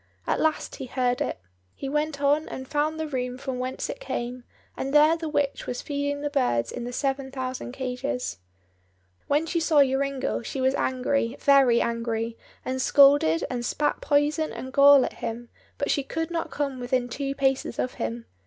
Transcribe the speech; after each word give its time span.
At 0.25 0.39
last 0.39 0.77
he 0.77 0.87
heard 0.87 1.21
it. 1.21 1.39
He 1.75 1.87
went 1.87 2.19
on 2.23 2.49
and 2.49 2.67
found 2.67 2.99
the 2.99 3.05
room 3.05 3.37
from 3.37 3.59
whence 3.59 3.87
it 3.87 3.99
came, 3.99 4.45
and 4.75 4.95
there 4.95 5.15
the 5.15 5.29
witch 5.29 5.67
was 5.67 5.83
feeding 5.83 6.21
the 6.21 6.29
birds 6.31 6.71
in 6.71 6.85
the 6.85 6.91
seven 6.91 7.29
thousand 7.31 7.73
cages. 7.73 8.39
When 9.27 9.45
she 9.45 9.59
saw 9.59 9.83
Joringel 9.83 10.41
she 10.41 10.59
was 10.59 10.73
angry, 10.73 11.37
very 11.39 11.81
angry, 11.81 12.35
and 12.65 12.81
scolded 12.81 13.43
and 13.47 13.63
spat 13.63 14.01
poison 14.01 14.51
and 14.51 14.73
gall 14.73 15.05
at 15.05 15.13
him, 15.19 15.49
but 15.77 15.91
she 15.91 16.01
could 16.01 16.31
not 16.31 16.49
come 16.49 16.79
within 16.79 17.07
two 17.07 17.35
paces 17.35 17.77
of 17.77 17.93
him. 18.01 18.25